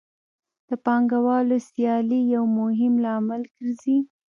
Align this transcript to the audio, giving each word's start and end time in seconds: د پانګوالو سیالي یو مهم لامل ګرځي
د 0.67 0.69
پانګوالو 0.85 1.57
سیالي 1.69 2.19
یو 2.35 2.43
مهم 2.59 2.93
لامل 3.05 3.41
ګرځي 3.55 3.97